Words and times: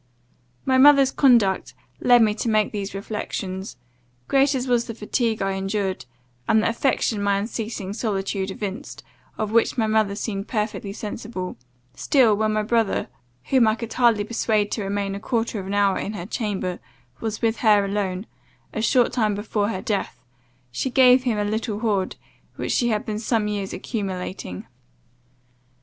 My 0.65 0.79
mother's 0.79 1.11
conduct 1.11 1.75
led 1.99 2.23
me 2.23 2.33
to 2.33 2.49
make 2.49 2.71
these 2.71 2.95
reflections. 2.95 3.77
Great 4.27 4.55
as 4.55 4.67
was 4.67 4.85
the 4.87 4.95
fatigue 4.95 5.43
I 5.43 5.51
endured, 5.51 6.05
and 6.47 6.63
the 6.63 6.67
affection 6.69 7.21
my 7.21 7.37
unceasing 7.37 7.93
solicitude 7.93 8.49
evinced, 8.49 9.03
of 9.37 9.51
which 9.51 9.77
my 9.77 9.85
mother 9.85 10.15
seemed 10.15 10.47
perfectly 10.47 10.91
sensible, 10.91 11.55
still, 11.93 12.33
when 12.35 12.51
my 12.53 12.63
brother, 12.63 13.09
whom 13.51 13.67
I 13.67 13.75
could 13.75 13.93
hardly 13.93 14.23
persuade 14.23 14.71
to 14.71 14.83
remain 14.83 15.13
a 15.13 15.19
quarter 15.19 15.59
of 15.59 15.67
an 15.67 15.75
hour 15.75 15.99
in 15.99 16.13
her 16.13 16.25
chamber, 16.25 16.79
was 17.19 17.43
with 17.43 17.57
her 17.57 17.85
alone, 17.85 18.25
a 18.73 18.81
short 18.81 19.13
time 19.13 19.35
before 19.35 19.69
her 19.69 19.83
death, 19.83 20.19
she 20.71 20.89
gave 20.89 21.25
him 21.25 21.37
a 21.37 21.43
little 21.45 21.81
hoard, 21.81 22.15
which 22.55 22.71
she 22.71 22.89
had 22.89 23.05
been 23.05 23.19
some 23.19 23.47
years 23.47 23.71
accumulating. 23.71 24.65